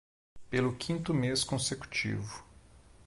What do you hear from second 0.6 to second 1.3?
quinto